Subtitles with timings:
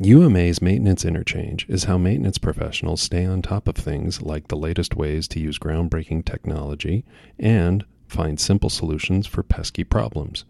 [0.00, 4.96] UMA's Maintenance Interchange is how maintenance professionals stay on top of things like the latest
[4.96, 7.04] ways to use groundbreaking technology
[7.38, 10.44] and find simple solutions for pesky problems.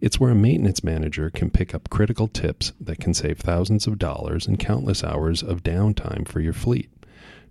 [0.00, 3.98] It's where a maintenance manager can pick up critical tips that can save thousands of
[3.98, 6.90] dollars and countless hours of downtime for your fleet.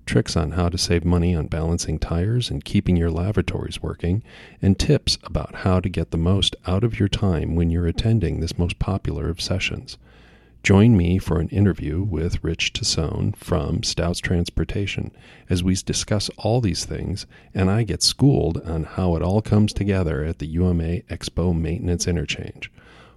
[0.06, 4.24] Tricks on how to save money on balancing tires and keeping your lavatories working,
[4.62, 8.40] and tips about how to get the most out of your time when you're attending
[8.40, 9.98] this most popular of sessions.
[10.66, 15.12] Join me for an interview with Rich Tassone from Stouts Transportation
[15.48, 19.74] as we discuss all these things and I get schooled on how it all comes
[19.74, 22.72] together at the UMA Expo Maintenance Interchange.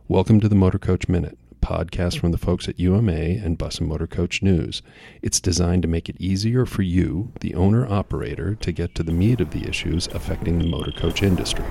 [0.08, 3.88] Welcome to the Motor Coach Minute, podcast from the folks at UMA and Bus and
[3.88, 4.82] Motor Coach News.
[5.22, 9.10] It's designed to make it easier for you, the owner operator, to get to the
[9.10, 11.64] meat of the issues affecting the motor coach industry.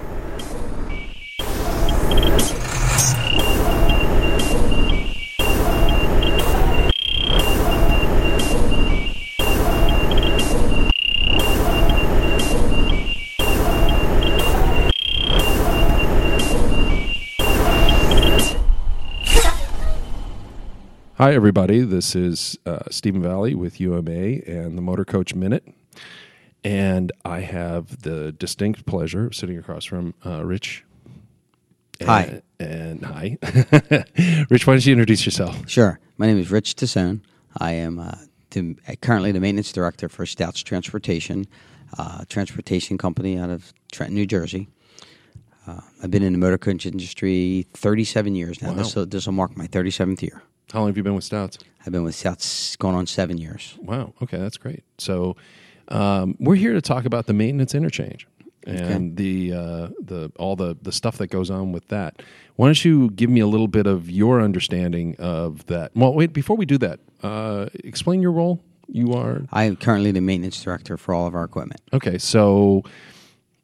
[21.17, 21.79] Hi, everybody.
[21.79, 25.67] This is uh, Stephen Valley with UMA and the Motor Coach Minute.
[26.63, 30.85] And I have the distinct pleasure of sitting across from uh, Rich.
[32.05, 32.43] Hi.
[32.59, 33.37] And, and hi.
[34.51, 35.67] Rich, why don't you introduce yourself?
[35.67, 35.99] Sure.
[36.19, 37.21] My name is Rich Tassone.
[37.57, 38.11] I am uh,
[38.51, 41.47] the, currently the maintenance director for Stouts Transportation,
[41.97, 44.69] uh, transportation company out of Trenton, New Jersey.
[45.65, 48.73] Uh, I've been in the motor coach industry 37 years now.
[48.73, 49.05] Wow.
[49.05, 50.43] This will mark my 37th year.
[50.71, 51.57] How long have you been with Stouts?
[51.85, 53.77] I've been with Stouts going on seven years.
[53.81, 54.13] Wow.
[54.21, 54.83] Okay, that's great.
[54.97, 55.37] So
[55.87, 58.27] um, we're here to talk about the maintenance interchange
[58.65, 62.21] and the uh, the all the the stuff that goes on with that.
[62.57, 65.91] Why don't you give me a little bit of your understanding of that?
[65.95, 66.33] Well, wait.
[66.33, 68.61] Before we do that, uh, explain your role.
[68.89, 71.81] You are I am currently the maintenance director for all of our equipment.
[71.93, 72.17] okay.
[72.17, 72.83] So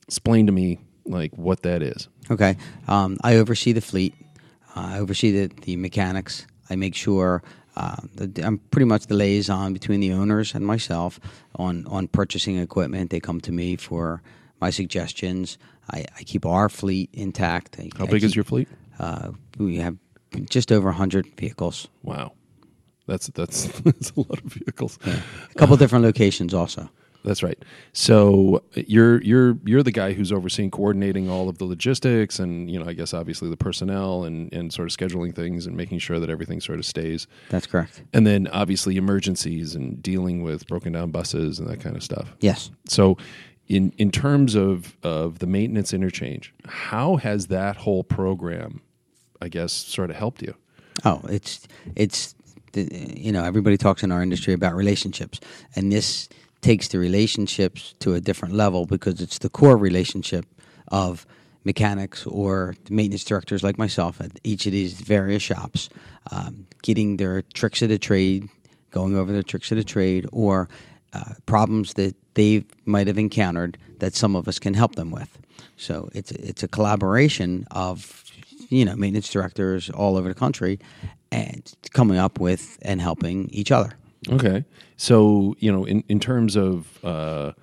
[0.07, 2.07] explain to me like what that is.
[2.31, 2.55] Okay.
[2.87, 4.15] Um, I oversee the fleet.
[4.75, 6.45] Uh, I oversee the, the mechanics.
[6.69, 7.43] I make sure
[7.75, 11.19] uh, that I'm pretty much the liaison between the owners and myself
[11.55, 13.09] on, on purchasing equipment.
[13.09, 14.21] They come to me for
[14.61, 15.57] my suggestions.
[15.91, 17.77] I, I keep our fleet intact.
[17.79, 18.67] I, How I big is your fleet?
[18.99, 19.97] Uh, we have
[20.49, 21.87] just over 100 vehicles.
[22.03, 22.33] Wow,
[23.07, 24.99] that's that's that's a lot of vehicles.
[25.05, 26.89] A couple different locations also.
[27.23, 27.57] That's right.
[27.93, 32.69] So uh, you're you're you're the guy who's overseeing coordinating all of the logistics and
[32.69, 35.99] you know I guess obviously the personnel and and sort of scheduling things and making
[35.99, 37.27] sure that everything sort of stays.
[37.49, 38.03] That's correct.
[38.13, 42.35] And then obviously emergencies and dealing with broken down buses and that kind of stuff.
[42.41, 42.71] Yes.
[42.87, 43.17] So
[43.67, 48.81] in in terms of of the maintenance interchange, how has that whole program
[49.41, 50.55] I guess sort of helped you?
[51.05, 52.35] Oh, it's it's
[52.75, 55.39] you know everybody talks in our industry about relationships,
[55.75, 56.27] and this
[56.63, 60.45] takes the relationships to a different level because it's the core relationship
[60.87, 61.27] of
[61.65, 65.89] mechanics or maintenance directors like myself at each of these various shops,
[66.31, 68.49] um, getting their tricks of the trade,
[68.91, 70.69] going over their tricks of the trade, or
[71.13, 75.37] uh, problems that they might have encountered that some of us can help them with.
[75.77, 78.23] So it's it's a collaboration of
[78.69, 80.79] you know maintenance directors all over the country
[81.31, 83.93] and coming up with and helping each other.
[84.29, 84.63] Okay.
[84.97, 87.53] So, you know, in, in terms of uh,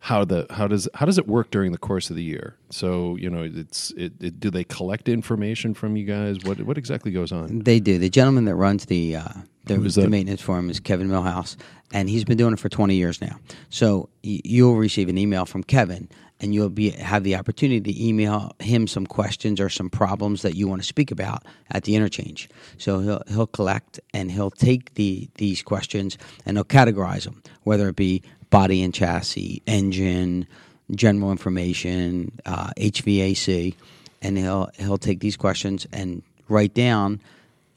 [0.00, 2.56] how the how does how does it work during the course of the year?
[2.70, 6.38] So, you know, it's it, it do they collect information from you guys?
[6.44, 7.60] What what exactly goes on?
[7.60, 7.98] They do.
[7.98, 9.28] The gentleman that runs the uh,
[9.64, 11.56] the, the maintenance for him is Kevin Millhouse,
[11.92, 13.38] and he's been doing it for 20 years now.
[13.70, 16.08] So y- you'll receive an email from Kevin,
[16.40, 20.54] and you'll be have the opportunity to email him some questions or some problems that
[20.54, 22.48] you want to speak about at the interchange.
[22.78, 26.16] So he'll he'll collect and he'll take the these questions
[26.46, 30.46] and he'll categorize them, whether it be body and chassis, engine,
[30.90, 33.74] general information, uh, HVAC,
[34.22, 37.20] and he'll he'll take these questions and write down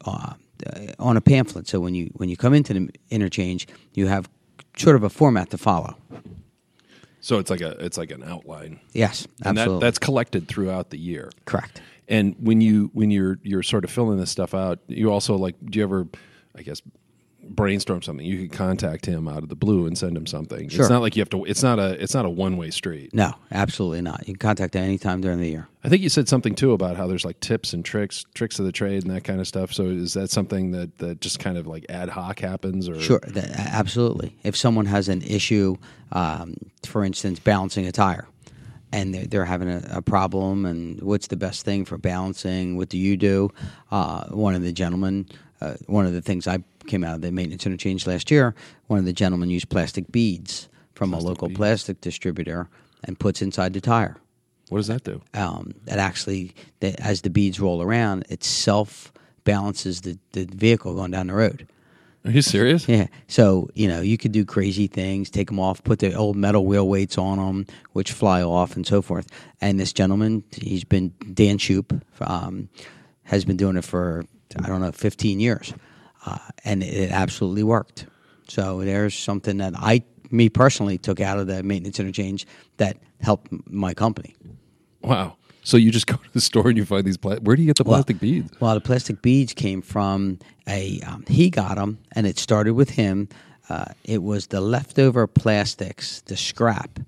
[0.05, 0.33] uh,
[0.99, 1.67] on a pamphlet.
[1.67, 4.29] So when you when you come into the interchange, you have
[4.77, 5.95] sort of a format to follow.
[7.19, 8.79] So it's like a it's like an outline.
[8.94, 9.85] Yes, And that, absolutely.
[9.85, 11.31] that's collected throughout the year.
[11.45, 11.81] correct.
[12.07, 15.56] And when you when you're you're sort of filling this stuff out, you also like
[15.63, 16.07] do you ever
[16.56, 16.81] I guess
[17.43, 18.25] brainstorm something?
[18.25, 20.69] You could contact him out of the blue and send him something.
[20.69, 20.81] Sure.
[20.81, 23.13] It's not like you have to it's not a it's not a one-way street.
[23.13, 24.19] No, absolutely not.
[24.27, 25.67] You can contact at any time during the year.
[25.83, 28.65] I think you said something too about how there's like tips and tricks, tricks of
[28.65, 29.73] the trade, and that kind of stuff.
[29.73, 33.19] So is that something that that just kind of like ad hoc happens, or Sure,
[33.19, 34.38] th- absolutely.
[34.43, 35.75] If someone has an issue,
[36.11, 36.55] um,
[36.85, 38.27] for instance, balancing a tire,
[38.93, 42.77] and they're, they're having a, a problem, and what's the best thing for balancing?
[42.77, 43.49] What do you do?
[43.89, 45.27] Uh, one of the gentlemen,
[45.62, 48.56] uh, one of the things I came out of the maintenance interchange last year.
[48.88, 51.58] One of the gentlemen used plastic beads from a local beads.
[51.58, 52.68] plastic distributor
[53.04, 54.18] and puts inside the tire.
[54.69, 55.22] What does that do?
[55.34, 59.12] Um, that actually, that as the beads roll around, it self
[59.44, 61.68] balances the, the vehicle going down the road.
[62.24, 62.88] Are you serious?
[62.88, 63.08] Yeah.
[63.28, 66.66] So, you know, you could do crazy things, take them off, put the old metal
[66.66, 69.28] wheel weights on them, which fly off and so forth.
[69.60, 72.69] And this gentleman, he's been, Dan Shoop, um,
[73.24, 74.25] has been doing it for,
[74.63, 75.74] I don't know, 15 years.
[76.25, 78.06] Uh, and it absolutely worked.
[78.48, 82.45] So there's something that I, me personally, took out of the maintenance interchange
[82.77, 84.36] that helped my company.
[85.01, 85.38] Wow.
[85.63, 87.18] So you just go to the store and you find these.
[87.18, 88.51] Pla- Where do you get the plastic beads?
[88.59, 91.00] Well, the plastic beads came from a.
[91.01, 93.30] Um, he got them, and it started with him.
[93.69, 97.00] Uh, it was the leftover plastics, the scrap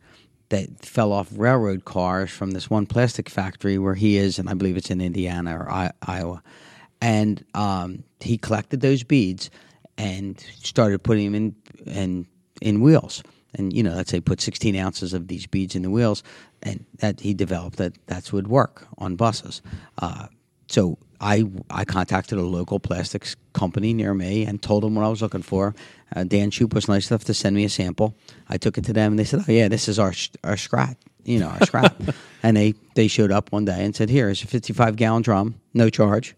[0.49, 4.53] that fell off railroad cars from this one plastic factory where he is, and I
[4.53, 6.41] believe it's in Indiana or I- Iowa.
[7.03, 9.49] And um, he collected those beads
[9.97, 11.55] and started putting them in
[11.85, 12.27] in
[12.61, 13.21] in wheels.
[13.55, 16.23] And you know, let's say put 16 ounces of these beads in the wheels,
[16.63, 19.61] and that he developed that that would work on buses.
[20.01, 20.27] Uh,
[20.67, 25.09] so I I contacted a local plastics company near me and told them what I
[25.09, 25.75] was looking for.
[26.15, 28.15] Uh, Dan Shoop was nice enough to send me a sample.
[28.47, 30.13] I took it to them and they said, "Oh yeah, this is our
[30.45, 32.01] our scrap, you know, our scrap."
[32.43, 35.55] and they they showed up one day and said, "Here is a 55 gallon drum,
[35.73, 36.33] no charge."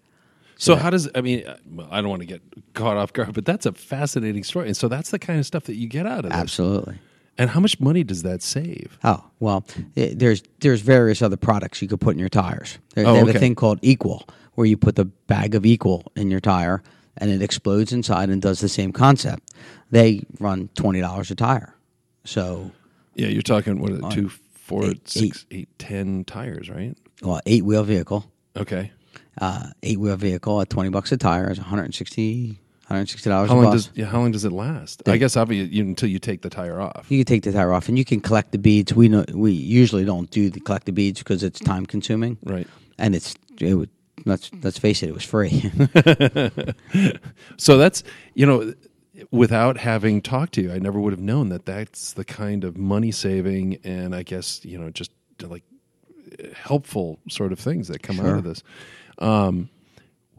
[0.58, 1.44] So how does I mean?
[1.92, 2.42] I don't want to get
[2.74, 4.68] caught off guard, but that's a fascinating story.
[4.68, 6.40] And so that's the kind of stuff that you get out of this.
[6.40, 6.98] Absolutely.
[7.38, 8.98] And how much money does that save?
[9.04, 9.66] Oh well,
[9.98, 12.78] i there's there's various other products you could put in your tires.
[12.94, 13.38] There, Oh, they have okay.
[13.38, 16.82] a thing called Equal, where you put the bag of Equal in your tire,
[17.18, 19.52] and it explodes inside and does the same concept.
[19.92, 21.76] They run twenty dollars a tire,
[22.24, 22.72] so
[23.16, 23.92] Yeah, you're talking what?
[23.92, 26.98] are uh, Two, four, eight- six, eight, ten tires, right?
[27.22, 28.92] well, eight wheel vehicle, Okay.
[29.40, 33.50] Uh, eight wheel vehicle at twenty bucks a tire is 160 160 dollars.
[33.50, 35.08] How a long does yeah, how long does it last?
[35.10, 37.08] I guess obviously you, until you take the tire off.
[37.10, 38.94] you can take the tire off, and you can collect the beads.
[38.94, 42.68] We know we usually don't do the collect the beads because it's time consuming, Right.
[43.00, 43.90] and it's it would,
[44.26, 45.72] let's let's face it, it was free.
[47.58, 48.04] So that's
[48.34, 48.74] you know,
[49.32, 52.78] without having talked to you, I never would have known that that's the kind of
[52.78, 55.12] money saving and I guess you know just
[55.42, 55.64] like
[56.54, 58.62] helpful sort of things that come out of this.
[59.20, 59.70] Um,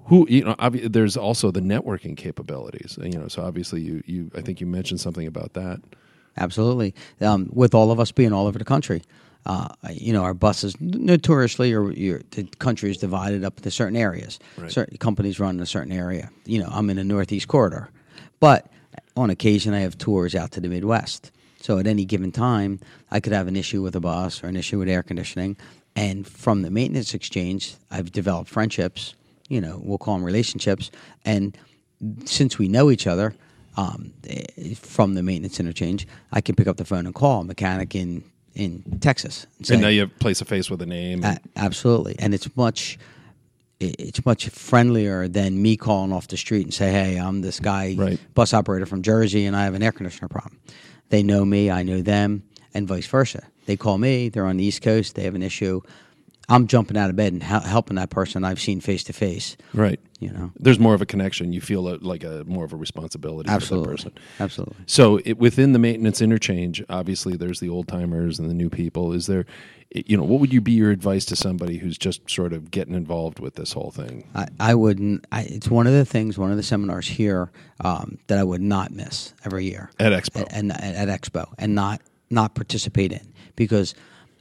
[0.06, 2.98] who you know, obvi- there's also the networking capabilities.
[3.02, 5.80] You know, so obviously you you I think you mentioned something about that.
[6.36, 6.94] Absolutely.
[7.20, 9.02] Um, with all of us being all over the country,
[9.46, 13.96] uh, you know, our buses notoriously, or your, the country is divided up into certain
[13.96, 14.38] areas.
[14.58, 14.70] Right.
[14.70, 16.30] Certain companies run in a certain area.
[16.44, 17.88] You know, I'm in the Northeast corridor,
[18.40, 18.66] but
[19.16, 21.30] on occasion I have tours out to the Midwest.
[21.60, 22.80] So at any given time,
[23.10, 25.56] I could have an issue with a bus or an issue with air conditioning,
[25.96, 29.14] and from the maintenance exchange, I've developed friendships.
[29.48, 30.90] You know, we'll call them relationships,
[31.24, 31.56] and
[32.24, 33.34] since we know each other
[33.76, 37.44] um, eh, from the maintenance interchange, I can pick up the phone and call a
[37.44, 38.22] mechanic in
[38.54, 39.46] in Texas.
[39.58, 41.24] And, say, and now you have place a face with a name.
[41.24, 42.98] "A- absolutely, and it's much
[43.78, 47.94] it's much friendlier than me calling off the street and say, "Hey, I'm this guy,
[47.96, 48.18] Right.
[48.34, 50.58] bus operator from Jersey, and I have an air conditioner problem."
[51.10, 52.42] They know me, I know them,
[52.74, 53.42] and vice versa.
[53.66, 55.80] They call me; they're on the East Coast, they have an issue.
[56.48, 59.56] I'm jumping out of bed and hel- helping that person I've seen face to face.
[59.74, 59.98] right.
[60.20, 61.52] You know, There's more of a connection.
[61.52, 64.12] You feel like a more of a responsibility for the absolutely, person.
[64.40, 64.76] absolutely.
[64.86, 69.12] So it, within the maintenance interchange, obviously there's the old timers and the new people.
[69.12, 69.44] Is there,
[69.92, 72.94] you know, what would you be your advice to somebody who's just sort of getting
[72.94, 74.26] involved with this whole thing?
[74.34, 75.26] I, I wouldn't.
[75.32, 78.62] I, it's one of the things, one of the seminars here um, that I would
[78.62, 80.46] not miss every year At Expo.
[80.50, 83.94] and, and at Expo, and not not participate in because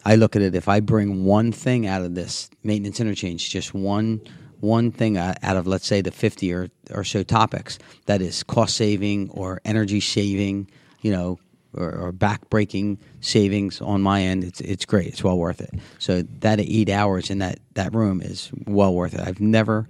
[0.05, 0.53] I look at it.
[0.53, 4.21] If I bring one thing out of this maintenance interchange, just one
[4.59, 8.75] one thing out of let's say the fifty or or so topics that is cost
[8.75, 10.69] saving or energy saving,
[11.01, 11.39] you know.
[11.77, 15.07] Or, or back breaking savings on my end, it's it's great.
[15.07, 15.71] It's well worth it.
[15.99, 19.19] So that eight hours in that, that room is well worth it.
[19.19, 19.85] I've never,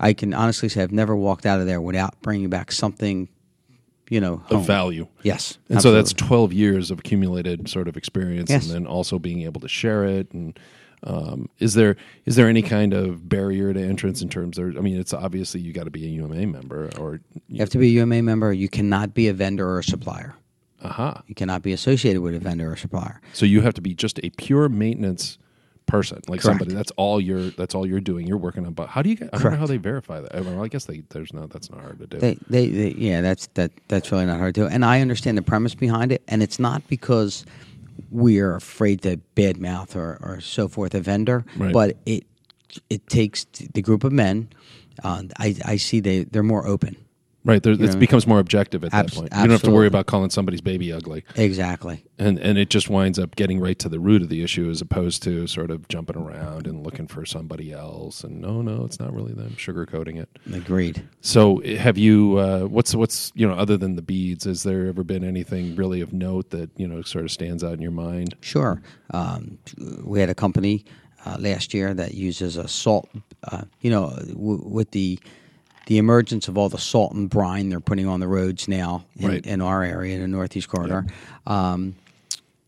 [0.00, 3.28] I can honestly say, I've never walked out of there without bringing back something,
[4.10, 4.58] you know, home.
[4.58, 5.06] Of value.
[5.22, 8.66] Yes, And so that's 12 years of accumulated sort of experience Yes.
[8.66, 10.30] and then also being able to share it.
[10.32, 10.58] And
[11.04, 14.80] um, is there is there any kind of barrier to entrance in terms of, I
[14.80, 17.86] mean, it's obviously you got to be a UMA member or, You have to be
[17.86, 18.52] a UMA member.
[18.52, 20.34] You cannot be a vendor or a supplier.
[20.82, 21.22] aha.
[21.26, 23.20] You cannot be associated with a vendor or supplier.
[23.32, 25.38] So you have to be just a pure maintenance
[25.86, 26.42] person, like Correct.
[26.44, 26.74] somebody.
[26.74, 27.50] That's all you're.
[27.50, 28.26] That's all you're doing.
[28.26, 28.72] You're working on.
[28.74, 29.16] But how do you?
[29.16, 30.34] get- I don't know how they verify that.
[30.34, 31.46] I, mean, well, I guess they, there's no.
[31.46, 32.18] That's not hard to do.
[32.18, 33.72] They, they, they, yeah, that's that.
[33.88, 34.66] That's really not hard to do.
[34.68, 36.22] And I understand the premise behind it.
[36.28, 37.44] And it's not because
[38.10, 41.72] we are afraid to badmouth or, or so forth a vendor, Right.
[41.72, 42.24] but it
[42.88, 44.48] it takes the group of men.
[45.02, 46.96] Uh, I, I see they they're more open.
[47.44, 47.62] Right.
[47.62, 47.96] There, it know?
[47.96, 49.32] becomes more objective at Abs- that point.
[49.32, 51.24] You don't have to worry about calling somebody's baby ugly.
[51.36, 52.04] Exactly.
[52.18, 54.82] And and it just winds up getting right to the root of the issue as
[54.82, 59.00] opposed to sort of jumping around and looking for somebody else and no no it's
[59.00, 60.28] not really them sugarcoating it.
[60.52, 61.02] Agreed.
[61.22, 65.02] So have you uh, what's what's you know other than the beads has there ever
[65.02, 68.34] been anything really of note that you know sort of stands out in your mind?
[68.42, 68.82] Sure.
[69.12, 69.58] Um,
[70.04, 70.84] we had a company
[71.24, 73.08] uh, last year that uses a salt.
[73.44, 75.18] Uh, you know, w- with the
[75.90, 79.28] the emergence of all the salt and brine they're putting on the roads now in,
[79.28, 79.44] Right.
[79.44, 81.04] in our area, in the Northeast Corridor,
[81.48, 81.96] um,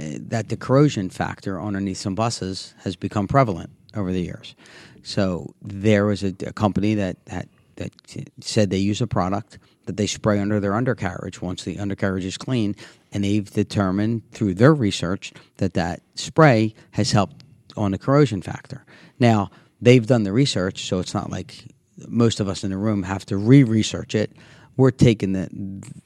[0.00, 4.56] eh, that the corrosion factor underneath some buses has become prevalent over the years.
[5.04, 7.92] So there was a, a company that, that that
[8.40, 12.36] said they use a product that they spray under their undercarriage once the undercarriage is
[12.36, 12.74] clean,
[13.12, 17.44] and they've determined through their research that that spray has helped
[17.76, 18.84] on the corrosion factor.
[19.20, 19.48] Now
[19.80, 21.68] they've done the research, so it's not like
[22.08, 24.32] most of us in the room have to re-research it.
[24.76, 25.48] We're taking the,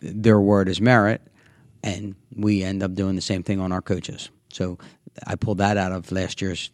[0.00, 1.22] their word as merit,
[1.82, 4.30] and we end up doing the same thing on our coaches.
[4.50, 4.78] So
[5.26, 6.70] I pulled that out of last year's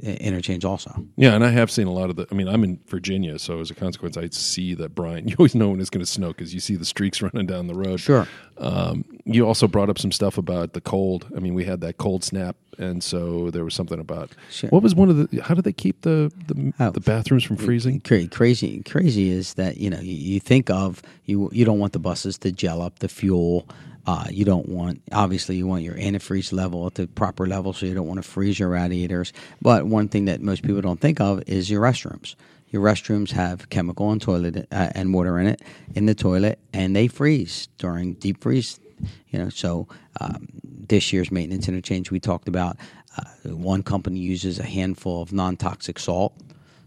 [0.00, 1.06] interchange also.
[1.16, 2.26] Yeah, and I have seen a lot of the.
[2.30, 5.28] I mean, I'm in Virginia, so as a consequence, I see that brine.
[5.30, 7.66] You always know when it's going to snow because you see the streaks running down
[7.66, 8.00] the road.
[8.00, 8.26] Sure.
[8.58, 11.26] Um, you also brought up some stuff about the cold.
[11.36, 14.70] I mean, we had that cold snap, and so there was something about Sure.
[14.70, 15.40] what was one of the.
[15.42, 16.90] How did they keep the the, Oh.
[16.90, 18.00] the bathrooms from freezing?
[18.00, 21.92] Cra- Crazy, crazy is that you know you, you think of you you don't want
[21.92, 23.66] the buses to gel up the fuel.
[24.06, 27.84] Uh, you don't want obviously you want your antifreeze level at the proper level, so
[27.86, 29.32] you don't want to freeze your radiators.
[29.60, 32.34] But one thing that most people don't think of is your restrooms.
[32.70, 35.60] Your restrooms have chemical and toilet uh, and water in it
[35.94, 38.80] in the toilet, and they freeze during deep freeze.
[39.28, 39.88] You know, so
[40.20, 42.76] um, this year's maintenance interchange we talked about.
[43.18, 46.32] Uh, one company uses a handful of non-toxic salt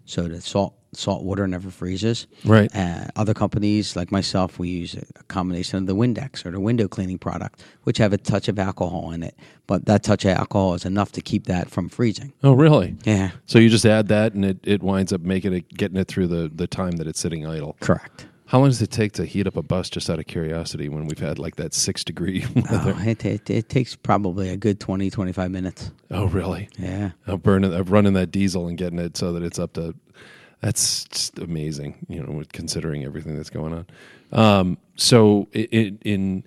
[0.05, 2.27] so the salt salt water never freezes.
[2.45, 2.73] Right.
[2.75, 6.87] Uh, other companies like myself, we use a combination of the Windex or the window
[6.87, 9.35] cleaning product, which have a touch of alcohol in it.
[9.65, 12.33] But that touch of alcohol is enough to keep that from freezing.
[12.43, 12.95] Oh, really?
[13.05, 16.07] Yeah, So you just add that, and it, it winds up making it getting it
[16.07, 17.75] through the the time that it's sitting idle.
[17.79, 18.27] correct.
[18.53, 19.89] How long does it take to heat up a bus?
[19.89, 22.93] Just out of curiosity, when we've had like that six degree weather.
[22.95, 25.91] Oh, it, it, it takes probably a good 20, 25 minutes.
[26.11, 26.69] Oh, really?
[26.77, 27.13] Yeah.
[27.25, 29.95] of burning of running that diesel and getting it so that it's up to
[30.61, 33.87] that's just amazing you know considering everything that's going on
[34.31, 36.45] um, so i i in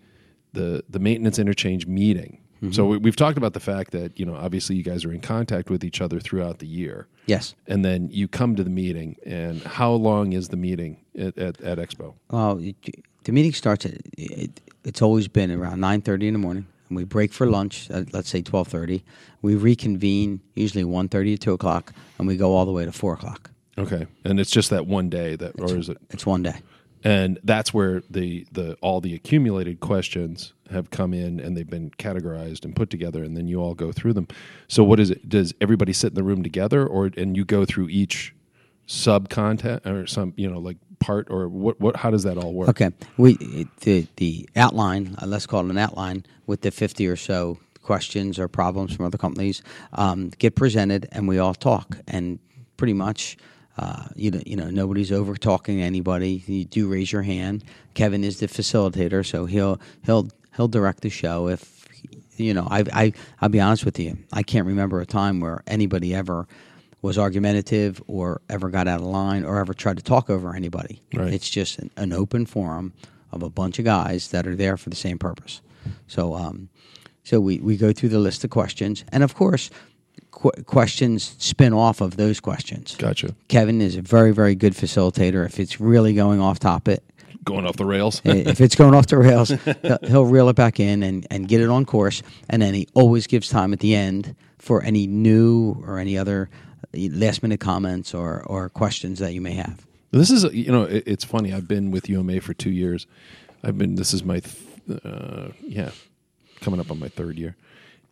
[0.53, 2.39] the the maintenance interchange meeting
[2.71, 5.21] so we, we've talked about the fact that you know obviously you guys are in
[5.21, 7.55] contact with each other throughout the year Yes.
[7.67, 11.61] and then you come to the meeting and how long is the meeting at, at,
[11.61, 12.77] at expo Well, it,
[13.25, 16.97] the meeting starts at it, it's always been around nine thirty in the morning, and
[16.97, 17.91] we break for lunch.
[17.91, 19.03] At, let's say twelve thirty.
[19.43, 23.15] We reconvene usually 1.30 to two o'clock, and we go all the way to four
[23.15, 23.51] o'clock.
[23.79, 26.55] okay and it's just that one day that or is it It's one day.
[27.07, 31.91] And that's where the the all the accumulated questions have come in and they've been
[31.93, 34.27] categorized and put together and then you all go through them
[34.69, 37.65] so what is it does everybody sit in the room together or and you go
[37.65, 38.35] through each
[38.87, 42.53] sub content or some you know like part or what what how does that all
[42.53, 45.15] work Okay, we the the outline.
[45.21, 49.07] Uh, let's call it an outline with the fifty or so questions or problems from
[49.07, 51.99] other companies um, get presented, and we all talk.
[52.09, 52.39] And
[52.77, 53.37] pretty much,
[53.79, 56.43] uh, you know, you know, nobody's over talking anybody.
[56.47, 57.65] You do raise your hand.
[57.95, 61.49] Kevin is the facilitator, so he'll he'll he'll direct the show.
[61.49, 61.87] If
[62.37, 65.63] you know, I I I'll be honest with you, I can't remember a time where
[65.67, 66.47] anybody ever
[67.03, 71.03] was argumentative or ever got out of line or ever tried to talk over anybody.
[71.15, 71.33] Right.
[71.33, 72.95] It's just an, an open forum
[73.31, 75.61] of a bunch of guys that are there for the same purpose.
[76.07, 76.69] So, um,
[77.23, 79.71] so we, we go through the list of questions, and of course,
[80.37, 82.95] qu- questions spin off of those questions.
[82.97, 85.45] gotcha Kevin is a very very good facilitator.
[85.45, 87.03] If it's really going off topic,
[87.45, 89.49] going off the rails if it's going off the rails,
[89.83, 92.23] he'll, he'll reel it back in and, and get it on course.
[92.51, 96.51] And then he always gives time at the end for any new or any other
[96.93, 99.87] last minute comments or, or questions that you may have.
[100.11, 101.53] This is you know it, it's funny.
[101.53, 103.07] I've been with UMA for two years.
[103.63, 103.97] I've been.
[103.97, 105.91] This is my th- uh, yeah,
[106.61, 107.57] coming up on my third year,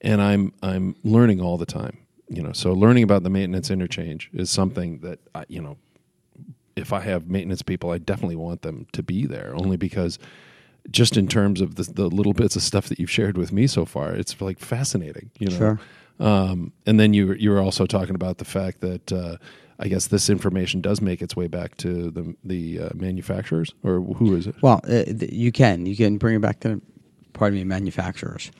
[0.00, 1.99] and I'm I'm learning all the time.
[2.28, 5.76] You know, so learning about the maintenance interchange is something that I, you know,
[6.75, 9.52] if I have maintenance people, I definitely want them to be there.
[9.54, 10.19] Only because,
[10.90, 13.66] just in terms of the, the little bits of stuff that you've shared with me
[13.66, 15.31] so far, it's like fascinating.
[15.38, 15.81] You know, Sure.
[16.19, 19.37] um, and then you you were also talking about the fact that uh,
[19.78, 24.00] I guess this information does make its way back to the the uh, manufacturers or
[24.00, 24.54] who is it?
[24.62, 26.81] Well, uh, th- you can you can bring it back to,
[27.35, 28.50] pardon me, manufacturers.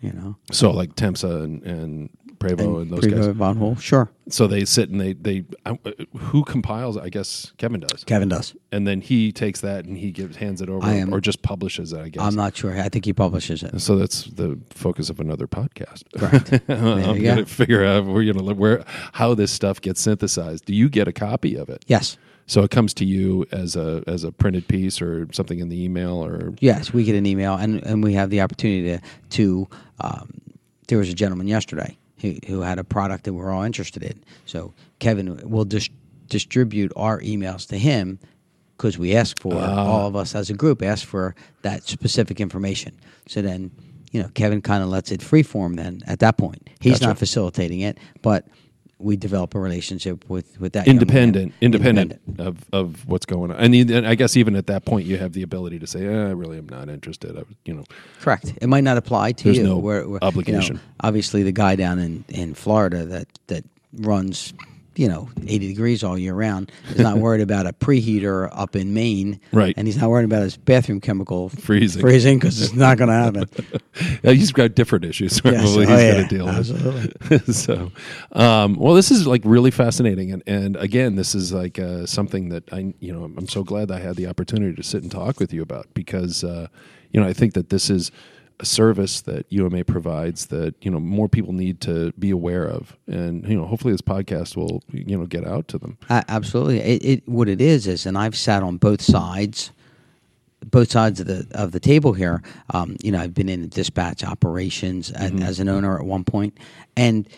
[0.00, 3.36] You know, So like Temsa and, and Prevost and, those Prevost guys.
[3.36, 4.10] Van Hool, sure.
[4.28, 5.74] So they sit and they they uh,
[6.16, 6.96] who compiles?
[6.96, 8.54] I guess Kevin does, Kevin does.
[8.72, 11.92] and then he takes that and he gives hands it over, am- or just publishes
[11.92, 12.00] it.
[12.00, 12.22] I guess.
[12.22, 12.78] I'm not sure.
[12.80, 13.80] I think he publishes it.
[13.80, 16.04] so that's the focus of another podcast.
[16.16, 16.52] Correct.
[16.68, 20.64] I'm going to figure out where you know where how this stuff gets synthesized.
[20.66, 21.84] Do you get a copy of it?
[21.86, 22.16] Yes.
[22.46, 25.82] So it comes to you as a as a printed piece or something in the
[25.84, 29.00] email or Yes, we get an email, and, and we have the opportunity to.
[29.30, 29.68] to
[30.00, 30.32] um,
[30.86, 34.22] there was a gentleman yesterday who, who had a product that we're all interested in.
[34.46, 35.90] So Kevin will dis-
[36.28, 38.18] distribute our emails to him
[38.76, 39.84] because we ask for ah.
[39.84, 42.98] all of us as a group ask for that specific information.
[43.26, 43.70] So then,
[44.12, 45.76] you know, Kevin kind of lets it freeform.
[45.76, 47.06] Then at that point, he's Gotcha.
[47.06, 48.46] not facilitating it, but
[48.98, 50.96] we develop a relationship with with that man.
[50.96, 53.56] independent, independent, of, of what's going on.
[53.58, 56.10] And, and I guess even at that point, you have the ability to say, eh,
[56.10, 57.84] "I really am not interested." I, you know,
[58.20, 58.52] Correct.
[58.60, 59.64] It might not apply to There's you.
[59.64, 60.80] no where, where, you know, obligation.
[61.00, 64.52] obviously, the guy down in, in Florida that that runs,
[64.98, 68.92] you know, eighty degrees all year round is not worried about a preheater up in
[68.92, 69.72] Maine, Right.
[69.76, 72.00] And he's not worried about his bathroom chemical Freezing.
[72.02, 73.48] freezing because it's not going to happen.
[74.22, 75.40] Yeah, he's got different issues.
[75.44, 75.60] Yes.
[75.62, 76.20] Probably Oh, he's yeah.
[76.22, 76.56] got to deal with.
[76.56, 77.52] Absolutely.
[77.52, 77.90] so,
[78.32, 82.48] um, well, this is like really fascinating, and, and again, this is like uh, something
[82.50, 85.40] that I, you know, I'm so glad I had the opportunity to sit and talk
[85.40, 86.68] with you about because, uh,
[87.12, 88.12] you know, I think that this is
[88.60, 92.96] a service that UMA provides that you know more people need to be aware of,
[93.06, 95.98] and you know, hopefully this podcast will you know get out to them.
[96.10, 96.80] A- absolutely.
[96.80, 99.70] It, it what it is is, and I've sat on both sides,
[100.66, 102.42] both sides of the of the table here.
[102.70, 106.58] Um, you know, I've been in dispatch operations a- as an owner at one point,
[106.96, 107.28] and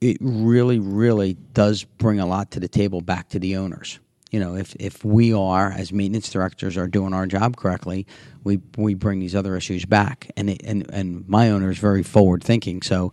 [0.00, 4.00] it really, really does bring a lot to the table back to the owners.
[4.32, 8.06] You know, if if we are as maintenance directors are doing our job correctly,
[8.42, 12.02] we we bring these other issues back, and it, and and my owner is very
[12.02, 13.12] forward thinking, so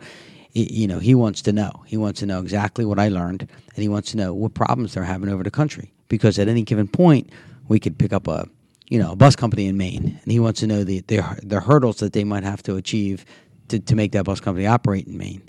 [0.54, 1.84] you know he wants to know.
[1.86, 3.42] He wants to know exactly what i learned.
[3.76, 5.92] And he wants to know what problems they're having over the country.
[6.08, 7.30] Because at any given point
[7.68, 8.48] we could pick up a
[8.88, 10.20] you know a bus company in maine.
[10.24, 13.26] And he wants to know the the, the hurdles that they might have to achieve
[13.68, 15.44] to, to make that bus company operate in maine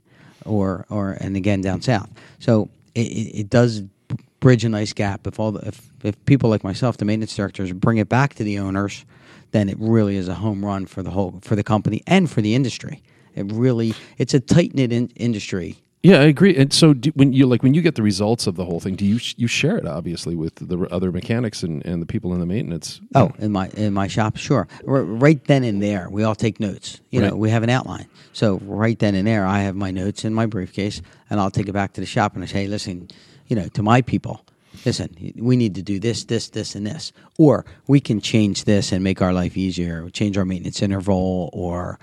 [0.44, 2.10] or or and again down south.
[2.40, 3.82] So it, it does
[4.40, 7.72] bridge a nice gap if all the, if, if people like myself the maintenance directors
[7.72, 9.04] bring it back to the owners
[9.52, 12.40] then it really is a home run for the whole for the company and for
[12.40, 13.02] the industry
[13.34, 15.78] it really it's a tight knit in, industry.
[16.02, 16.56] Yeah, I agree.
[16.56, 18.94] And so, do, when you like when you get the results of the whole thing,
[18.94, 22.40] do you you share it obviously with the other mechanics and, and the people in
[22.40, 23.02] the maintenance?
[23.14, 24.66] Oh, in my in my shop, sure.
[24.88, 27.02] R- right then and there, we all take notes.
[27.10, 28.08] You know, we have an outline.
[28.32, 31.68] So right then and there, I have my notes in my briefcase, and I'll take
[31.68, 33.08] it back to the shop and I say, "Listen,
[33.50, 34.46] you know, to my people,
[34.86, 38.92] listen, we need to do this, this, this, and this, or we can change this
[38.92, 40.08] and make our life easier.
[40.10, 41.98] Change our maintenance interval, or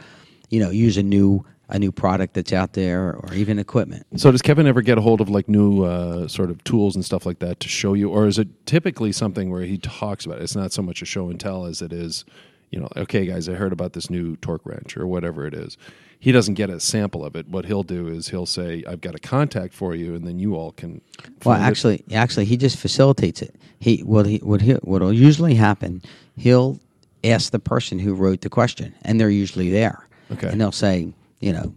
[0.49, 4.29] you know, use a new a new product that's out there, or even equipment." So
[4.29, 7.25] does Kevin ever get a hold of like new uh, sort of tools and stuff
[7.25, 10.43] like that to show you, or is it typically something where he talks about it?
[10.43, 12.25] It's not so much a show and tell as it is,
[12.71, 15.77] you know, okay, guys, I heard about this new torque wrench or whatever it is.
[16.19, 17.47] He doesn't get a sample of it.
[17.47, 20.55] What he'll do is he'll say, "I've got a contact for you," and then you
[20.55, 21.01] all can.
[21.45, 21.65] Well, find it.
[21.65, 23.55] actually, actually, he just facilitates it.
[23.79, 26.01] He what he what he what'll usually happen.
[26.35, 26.79] He'll
[27.23, 30.07] ask the person who wrote the question, and they're usually there.
[30.31, 30.49] Okay.
[30.49, 31.73] And they'll say, you know,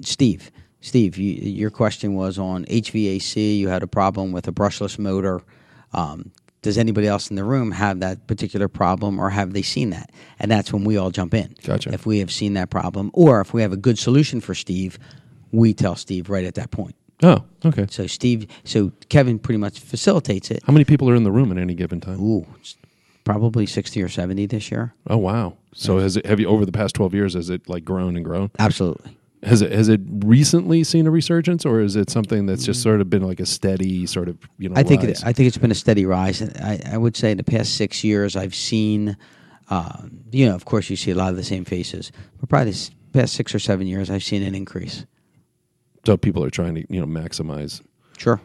[0.00, 3.58] Steve, Steve, you, your question was on HVAC.
[3.58, 5.42] You had a problem with a brushless motor.
[5.92, 6.30] Um,
[6.62, 10.10] does anybody else in the room have that particular problem, or have they seen that?
[10.38, 11.54] And that's when we all jump in.
[11.64, 11.92] Gotcha.
[11.92, 14.98] If we have seen that problem, or if we have a good solution for Steve,
[15.50, 16.94] we tell Steve right at that point.
[17.22, 17.86] oh, okay.
[17.90, 20.62] So Steve, so Kevin pretty much facilitates it.
[20.66, 22.20] How many people are in the room at any given time?
[22.20, 22.46] Ooh,
[23.24, 24.94] probably sixty or seventy this year.
[25.08, 25.56] Oh wow!
[25.74, 27.34] So has it have you over the past twelve years?
[27.34, 28.50] Has it like grown and grown?
[28.58, 29.16] Absolutely.
[29.44, 33.00] Has it has it recently seen a resurgence, or is it something that's just sort
[33.00, 34.76] of been like a steady sort of you know?
[34.76, 36.40] I think It, I think it's been a steady rise.
[36.42, 39.16] I, I would say in the past six years, I've seen,
[39.68, 42.70] uh, you know, of course, you see a lot of the same faces, but probably
[42.70, 45.06] this past six or seven years, I've seen an increase.
[46.06, 47.82] so people are trying to you know maximize.
[48.18, 48.40] Sure.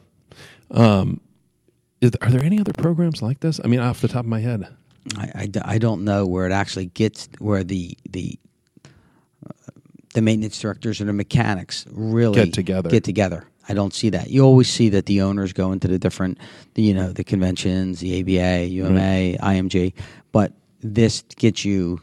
[2.02, 3.60] Is, are there any other programs like this?
[3.64, 4.68] I mean, off the top of my head,
[5.16, 8.40] I I don't know where it actually gets where the the
[10.18, 12.90] the maintenance directors or the mechanics really Get together.
[12.90, 13.46] Get together.
[13.70, 14.32] I don't see that.
[14.32, 16.40] You always see that the owners go into the different,
[16.74, 19.94] the, you know, the conventions, the ABA, UMA, IMG,
[20.32, 22.02] but this gets you.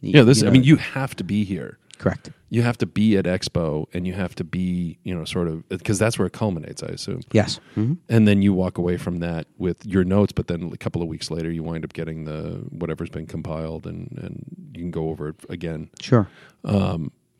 [0.00, 0.22] yeah.
[0.22, 1.78] This know, I mean, you have to be here.
[1.98, 2.30] correct.
[2.50, 5.68] You have to be at Expo, and you have to be you know sort of
[5.68, 6.80] because that's where it culminates.
[6.84, 7.22] I assume.
[7.32, 7.58] Yes.
[7.74, 11.02] hmm And then you walk away from that with your notes, but then a couple
[11.02, 14.92] of weeks later, you wind up getting the whatever's been compiled, and, and you can
[14.92, 15.90] go over it again.
[16.00, 16.28] Sure.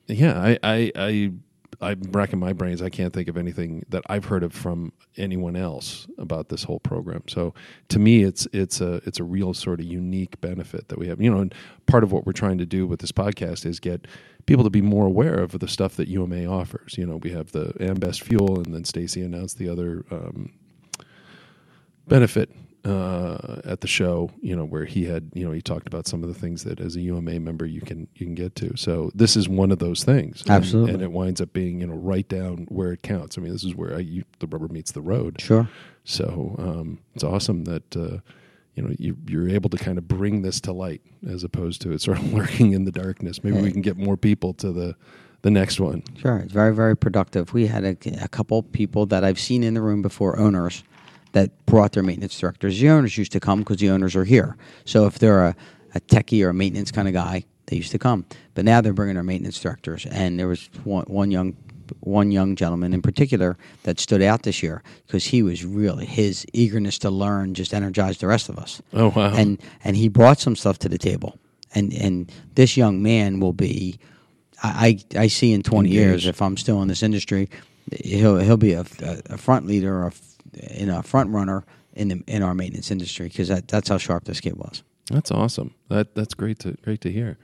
[0.06, 1.32] Yeah, I, I, I,
[1.80, 2.80] I'm racking my brains.
[2.80, 6.80] I can't think of anything that I've heard of from anyone else about this whole
[6.80, 7.22] program.
[7.28, 7.54] So
[7.88, 11.20] to me, it's it's a it's a real sort of unique benefit that we have.
[11.20, 11.54] You know, and
[11.86, 14.06] part of what we're trying to do with this podcast is get
[14.46, 16.96] people to be more aware of the stuff that UMA offers.
[16.96, 20.52] You know, we have the Ambest Fuel, and then Stacy announced the other um,
[22.06, 22.50] benefit
[22.86, 26.22] uh, at the show, you know, where he had, you know, he talked about some
[26.22, 28.76] of the things that as a UMA member you can you can get to.
[28.76, 30.94] So this is one of those things, And- Absolutely.
[30.94, 33.36] and, it winds up being, you know, right down where it counts.
[33.36, 35.40] I mean, this is where I, you, the rubber meets the road.
[35.40, 35.68] Sure.
[36.04, 38.18] So um, it's awesome that uh,
[38.76, 41.92] you know you, you're able to kind of bring this to light as opposed to
[41.92, 43.42] it sort of lurking in the darkness.
[43.42, 44.94] Maybe we can get more people to the
[45.42, 46.02] the next one.
[46.16, 47.52] Sure, it's very, very productive.
[47.52, 50.82] We had a, a couple people that I've seen in the room before, owners
[51.36, 52.80] that brought their maintenance directors.
[52.80, 54.56] The owners used to come because the owners are here.
[54.86, 55.56] So if they're a,
[55.94, 58.24] a techie or a maintenance kind of guy, they used to come.
[58.54, 60.06] But now they're bringing their maintenance directors.
[60.06, 61.54] And there was one, one young
[62.00, 66.44] one young gentleman in particular that stood out this year because he was really his
[66.52, 69.32] eagerness to learn just energized the rest of us Oh wow!
[69.32, 71.38] and and he brought some stuff to the table.
[71.74, 73.98] And and this young man will be,
[74.62, 77.50] I I I see in twenty years if I'm still in this industry,
[78.02, 78.84] he'll he'll be a,
[79.30, 80.12] a, front leader or a,
[80.56, 81.64] in a front runner
[81.94, 84.82] in the in our maintenance industry because that, that's how sharp this kid was.
[85.10, 85.74] That's awesome.
[85.88, 87.38] That that's great to great to hear.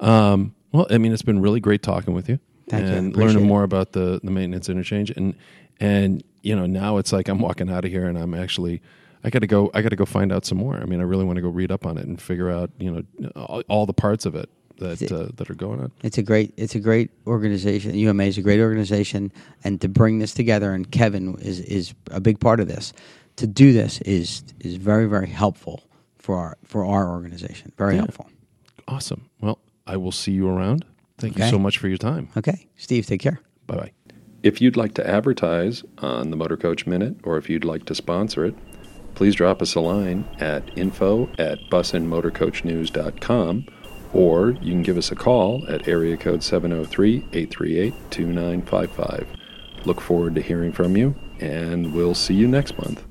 [0.00, 3.44] Um, well, I mean, it's been really great talking with you Thank and Appreciate learning
[3.44, 3.48] it.
[3.48, 5.10] more about the the maintenance interchange.
[5.10, 5.34] And
[5.80, 8.82] and you know, now it's like I'm walking out of here and I'm actually
[9.24, 9.70] I got to go.
[9.74, 10.76] I got to go find out some more.
[10.76, 12.90] I mean, I really want to go read up on it and figure out you
[12.90, 14.48] know all, all the parts of it
[14.78, 15.92] that uh, that are going on.
[16.02, 17.94] It's a great it's a great organization.
[17.94, 19.32] UMA is a great organization,
[19.64, 22.92] and to bring this together, and Kevin is is a big part of this.
[23.36, 25.82] To do this is is very very helpful
[26.18, 27.72] for our for our organization.
[27.76, 28.00] Very Yeah.
[28.00, 28.28] helpful.
[28.88, 29.22] Awesome.
[29.40, 30.84] Well, I will see you around.
[31.18, 32.28] Thank you so much for your time.
[32.36, 33.40] Okay, Steve, take care.
[33.66, 33.92] Bye bye.
[34.42, 37.94] If you'd like to advertise on the Motor Coach Minute or if you'd like to
[37.94, 38.54] sponsor it,
[39.14, 43.66] please drop us a line at info at busandmotorcoachnews.com
[44.16, 49.26] or you can give us a call at area code 703 838 2955.
[49.84, 53.04] Look forward to hearing from you, and we'll see you next month.